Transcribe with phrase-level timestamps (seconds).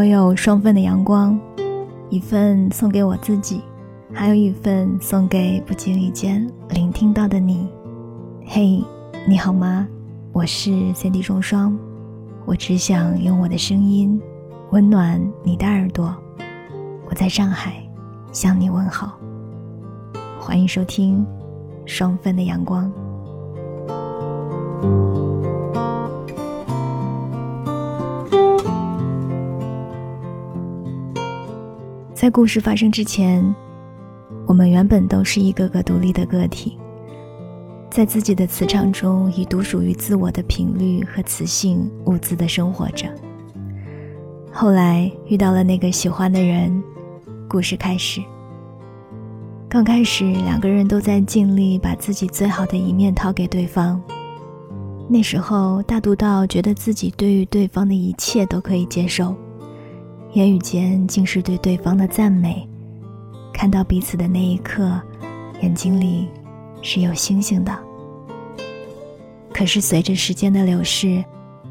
[0.00, 1.38] 我有双份的阳光，
[2.08, 3.60] 一份送给我自己，
[4.14, 7.68] 还有一份送给不经意间聆听到的你。
[8.46, 8.82] 嘿，
[9.28, 9.86] 你好吗？
[10.32, 11.78] 我是 C D 中双，
[12.46, 14.18] 我只想用我的声音
[14.70, 16.16] 温暖你的耳朵。
[17.06, 17.86] 我在上海
[18.32, 19.18] 向你问好，
[20.40, 21.26] 欢迎收听
[21.84, 22.90] 双份的阳光。
[32.20, 33.42] 在故事发生之前，
[34.46, 36.78] 我们原本都是一个个独立的个体，
[37.90, 43.08] 在自己的磁场中以独属于自我的频率和磁性兀自的生活着。
[44.52, 46.82] 后来遇到了那个喜欢的人，
[47.48, 48.20] 故事开始。
[49.66, 53.98] 刚开始两个人都在尽力把自己最好的一面掏给对方，
[55.08, 59.34] 那时候大度到觉得自己对于对方的一切都可以接受。
[60.32, 62.64] 言语间尽是对对方的赞美，
[63.52, 65.00] 看到彼此的那一刻，
[65.60, 66.28] 眼睛里
[66.82, 67.76] 是有星星的。
[69.52, 71.22] 可是随着时间的流逝，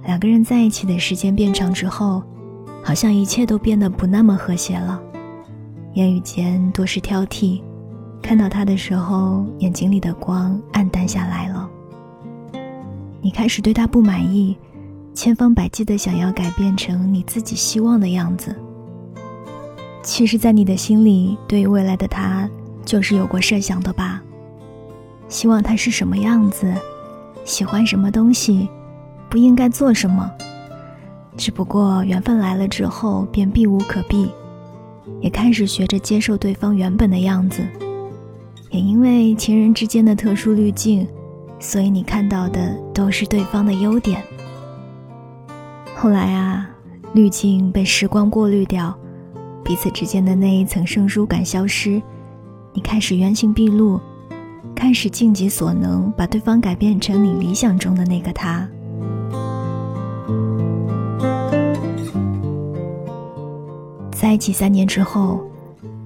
[0.03, 2.21] 两个人在一起的时间变长之后，
[2.83, 5.01] 好像一切都变得不那么和谐了。
[5.94, 7.61] 言语间多是挑剔，
[8.21, 11.69] 看到他的时候，眼睛里的光暗淡下来了。
[13.21, 14.57] 你开始对他不满意。
[15.13, 18.55] 千方百计的想要改变成你自己希望的样子。
[20.01, 22.49] 其实，在你的心里，对于未来的他，
[22.85, 24.21] 就是有过设想的吧？
[25.27, 26.73] 希望他是什么样子，
[27.43, 28.69] 喜欢什么东西，
[29.29, 30.31] 不应该做什么。
[31.35, 34.31] 只不过缘分来了之后，便避无可避，
[35.21, 37.61] 也开始学着接受对方原本的样子。
[38.71, 41.07] 也因为情人之间的特殊滤镜，
[41.59, 44.23] 所以你看到的都是对方的优点。
[46.01, 46.65] 后来啊，
[47.11, 48.97] 滤镜被时光过滤掉，
[49.65, 52.01] 彼此之间的那一层生疏感消失，
[52.71, 53.99] 你开始原形毕露，
[54.73, 58.65] 开始尽己所能把对方改变成你理想中的那个他。
[64.09, 65.43] 在一起三年之后，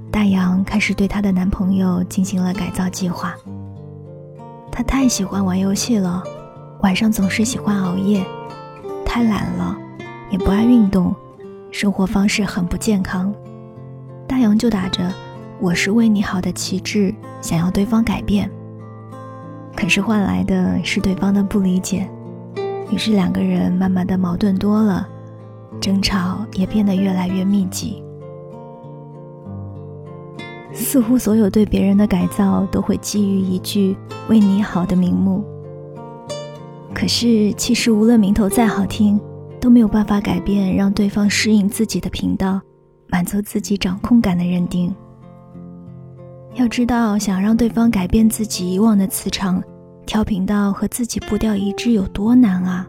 [0.10, 3.36] 大洋开始对她的男朋友进行了改造计划。
[4.72, 6.24] 他太喜欢玩游戏了，
[6.82, 8.26] 晚上总是喜欢熬夜，
[9.06, 9.82] 太懒了。
[10.34, 11.14] 也不爱运动，
[11.70, 13.32] 生活方式很不健康。
[14.28, 15.08] 大洋就打着
[15.62, 18.50] “我是为你好”的旗帜，想要对方改变。
[19.76, 22.10] 可是换来的是对方的不理解，
[22.90, 25.08] 于是两个人慢慢的矛盾多了，
[25.80, 28.02] 争吵也变得越来越密集。
[30.74, 33.96] 似乎所有对别人的改造都会基于一句
[34.28, 35.44] “为你好”的名目。
[36.92, 39.22] 可是其实无论名头再好听。
[39.64, 42.60] 都没有办法改变让对方适应自己的频道，
[43.08, 44.94] 满足自己掌控感的认定。
[46.56, 49.64] 要知道，想让对方改变自己以往的磁场，
[50.06, 52.86] 调频道和自己步调一致有多难啊！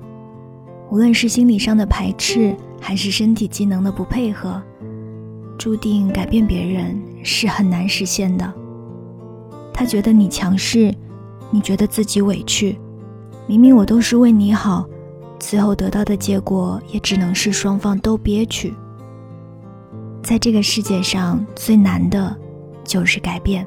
[0.91, 4.61] 无论是心理上的排斥，还是身体机能的不配合，
[5.57, 8.53] 注定改变别人是很难实现的。
[9.73, 10.93] 他觉得你强势，
[11.53, 12.77] 你觉得自己委屈，
[13.47, 14.85] 明明我都是为你好。
[15.47, 18.73] 最后得到的结果也只能是双方都憋屈。
[20.23, 22.35] 在这个世界上最难的，
[22.83, 23.65] 就是改变。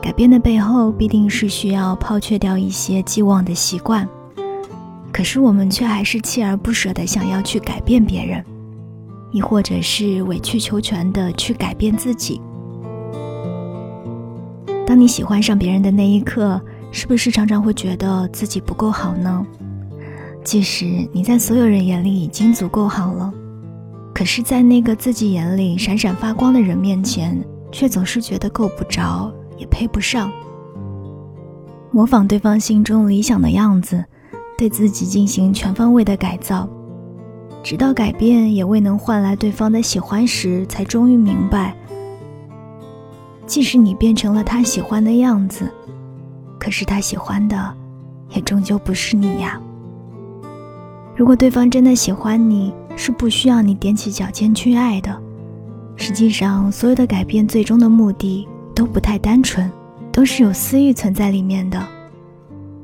[0.00, 4.08] 改变的背后必定是需要抛却掉一些既往的习惯，
[5.12, 8.42] 可是我们却还是锲而不舍的想要去改变别人，
[9.32, 12.40] 亦或者是委曲求全的去改变自己。
[14.86, 16.58] 当你喜欢上别人的那一刻，
[16.92, 19.44] 是不是常常会觉得自己不够好呢？
[20.48, 23.30] 即使你在所有人眼里已经足够好了，
[24.14, 27.38] 可是，在那个自己眼里闪闪发光的人面前，
[27.70, 30.32] 却总是觉得够不着，也配不上。
[31.90, 34.02] 模仿对方心中理想的样子，
[34.56, 36.66] 对自己进行全方位的改造，
[37.62, 41.76] 直到改变也未能换来对方的喜欢时，才终于明白，
[43.44, 45.70] 即使你变成了他喜欢的样子，
[46.58, 47.76] 可是他喜欢的，
[48.30, 49.60] 也终究不是你呀。
[51.18, 55.20] 如果对方真的喜欢你，是不需要你踮起脚尖去爱的。
[55.96, 59.68] 实际上，所有的改变最终的目的都不太单纯，
[60.12, 61.84] 都是有私欲存在里面的。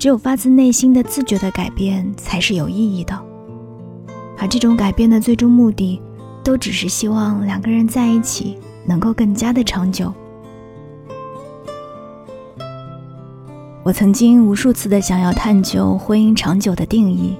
[0.01, 3.17] 只有发自内心的自觉的改变才是有意义的。
[4.37, 6.03] 而这种改变的最终目的，
[6.43, 10.13] 都只是希望两个人在一起能够更加的长久。
[13.85, 17.37] 我曾经无数次的想要探究婚姻长久的定义。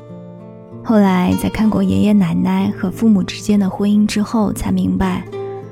[0.85, 5.25] 后来在看过爷爷奶奶和父母之间的婚姻之后，才明白，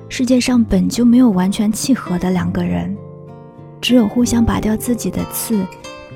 [0.08, 2.96] 世界上本就没有完全契合的两个人，
[3.78, 5.62] 只有互相拔掉自己的刺，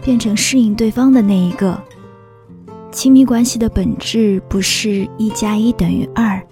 [0.02, 1.78] 变成适应对方的那一个。
[2.90, 6.42] 亲密关系的本质不是一加一等于二，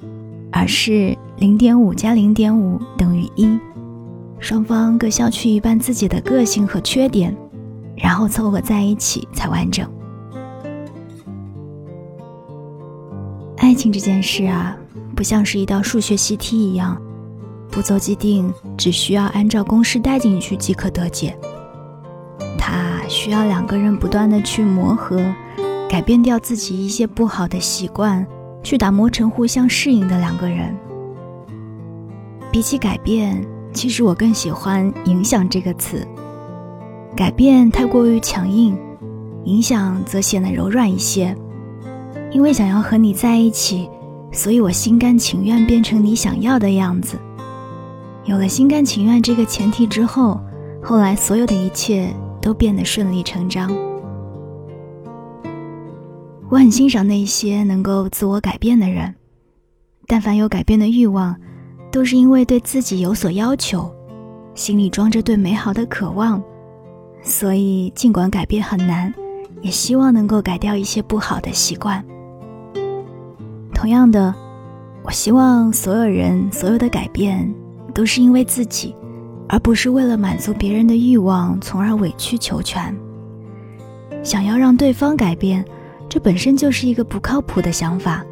[0.53, 3.59] 而是零点五加零点五等于一，
[4.39, 7.35] 双方各消去一半自己的个性和缺点，
[7.97, 9.91] 然后凑合在一起才完整。
[13.75, 14.77] 爱情这件事啊，
[15.17, 16.97] 不像是一道数学习题一样，
[17.73, 21.37] 步骤既定，只需要按照公式带进去即可得解。
[22.57, 25.21] 它需要两个人不断的去磨合。
[25.91, 28.25] 改变掉自己一些不好的习惯，
[28.63, 30.73] 去打磨成互相适应的两个人。
[32.53, 36.07] 比起改变，其实我更喜欢“影响”这个词。
[37.17, 38.79] 改变太过于强硬，
[39.47, 41.37] 影响则显得柔软一些。
[42.35, 43.89] 因为想要和你在一起，
[44.33, 47.17] 所以我心甘情愿变成你想要的样子。
[48.25, 50.41] 有了心甘情愿这个前提之后，
[50.83, 53.71] 后来所有的一切都变得顺理成章。
[56.51, 59.15] 我很欣赏那些能够自我改变的人，
[60.09, 61.37] 但凡有改变的欲望，
[61.93, 63.89] 都是因为对自己有所要求，
[64.57, 66.43] 心里装着对美好的渴望，
[67.23, 69.15] 所以尽管改变很难，
[69.63, 72.05] 也希望能够改掉一些不好的习惯。
[73.85, 74.35] 同样的，
[75.03, 77.55] 我希望所有人所有的改变，
[77.93, 78.97] 都是因为自己，
[79.47, 82.97] 而不是为了满足别人的欲望，从而委曲求全。
[84.23, 85.63] 想要让对方改变。
[86.09, 88.25] 这本身就是一个不靠谱的想法，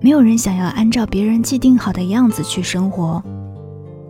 [0.00, 3.22] 没有人想要按照别人既定好的样子去生活，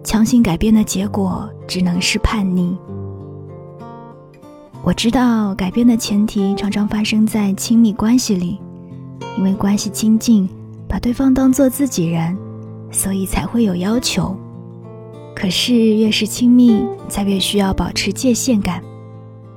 [0.03, 2.75] 强行改变的结果只能是叛逆。
[4.83, 8.59] 我知道改变的前提常常发生在亲密关系里，
[9.37, 10.49] 因为关系亲近，
[10.93, 12.37] 把对方当做自己人，
[12.91, 14.37] 所以才会有要求。
[15.35, 18.83] 可是越是亲密，才越需要保持界限感，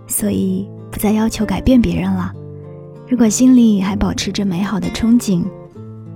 [0.07, 2.31] 所以不再要求改变别人了。
[3.09, 5.43] 如果心里还保持着美好的憧憬，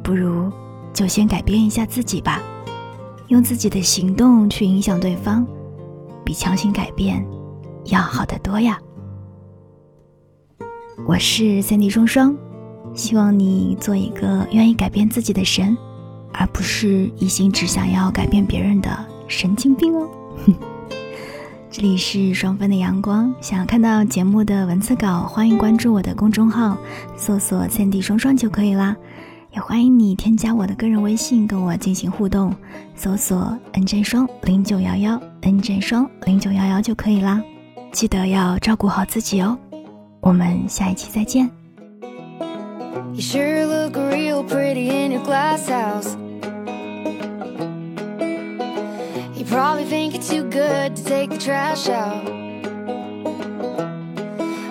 [0.01, 0.49] 不如
[0.93, 2.41] 就先改变一下自己吧，
[3.27, 5.45] 用自己的行动去影响对方，
[6.23, 7.21] 比强行改变
[7.87, 8.79] 要好得多呀。
[11.05, 12.33] 我是三 D 双双，
[12.93, 15.77] 希望你做一个愿意改变自己的神，
[16.33, 18.89] 而不是一心只想要改变别人的
[19.27, 20.09] 神经病哦。
[21.71, 26.75] 这里是双分的阳光，想要看到节目的文字稿，欢迎关注我的公众号，
[27.15, 28.95] 搜索“三 D 双双”就可以啦。
[29.51, 32.55] 也欢迎你添加我的个人微信跟我进行互动，
[32.95, 37.41] 搜索 “nj 双零九幺幺 nj 双零九幺幺”就可以啦。
[37.91, 39.57] 记得要照顾好自己哦，
[40.21, 41.58] 我们下一期再见。
[49.49, 52.23] Probably think it's too good to take the trash out.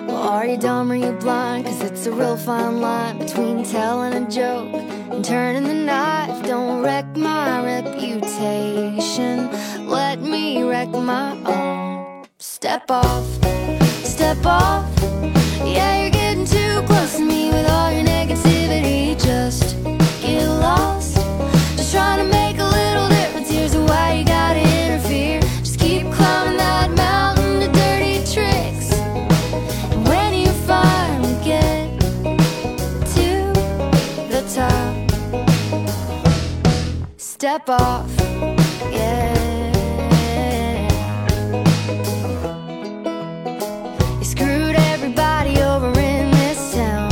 [0.07, 1.65] Well, are you dumb or you blind?
[1.65, 6.43] Cause it's a real fine line between telling a joke and turning the knife.
[6.43, 9.51] Don't wreck my reputation.
[9.87, 12.25] Let me wreck my own.
[12.39, 13.27] Step off,
[14.03, 14.98] step off.
[37.49, 38.11] Step off.
[38.91, 39.33] Yeah.
[44.19, 47.09] You screwed everybody over in this town.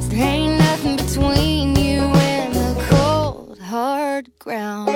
[0.00, 4.88] So there ain't nothing between you and the cold, hard ground.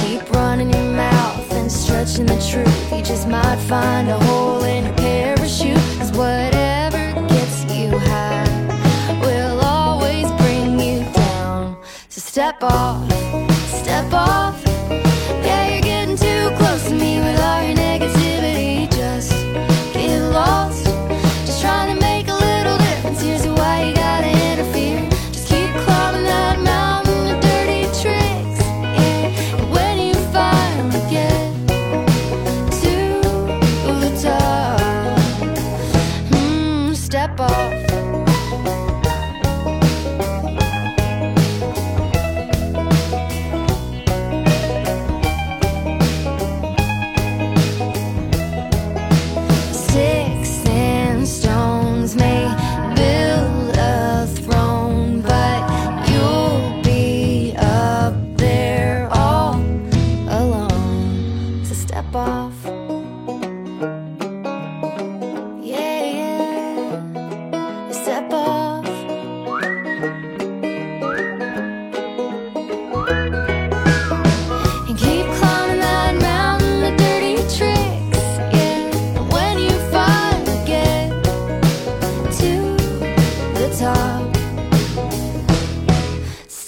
[0.00, 2.90] Keep running your mouth and stretching the truth.
[2.90, 5.03] You just might find a hole in your
[12.64, 13.03] 예뻐.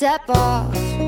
[0.06, 1.05] step off.